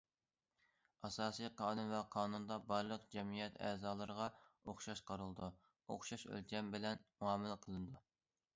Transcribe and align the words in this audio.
ئاساسىي 1.07 1.49
قانۇن 1.59 1.91
ۋە 1.95 1.99
قانۇندا 2.15 2.57
بارلىق 2.71 3.05
جەمئىيەت 3.17 3.61
ئەزالىرىغا 3.67 4.27
ئوخشاش 4.73 5.05
قارىلىدۇ، 5.11 5.51
ئوخشاش 5.97 6.27
ئۆلچەم 6.33 6.73
بىلەن 6.77 7.05
مۇئامىلە 7.21 7.63
قىلىنىدۇ. 7.67 8.03